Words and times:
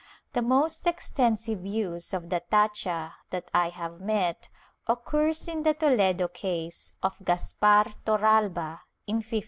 The 0.33 0.41
most 0.41 0.87
extensive 0.87 1.63
use 1.63 2.11
of 2.11 2.29
the 2.31 2.39
tacha 2.49 3.13
that 3.29 3.51
I 3.53 3.69
have 3.69 4.01
met 4.01 4.49
occurs 4.87 5.47
in 5.47 5.61
the 5.61 5.75
Toledo 5.75 6.27
case 6.27 6.93
of 7.03 7.21
Caspar 7.23 7.85
Torralba, 8.03 8.81
in 9.05 9.17
1531. 9.17 9.31